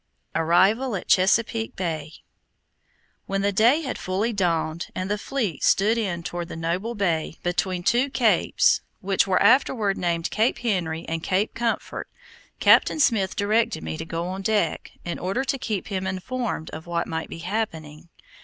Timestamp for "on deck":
14.29-14.89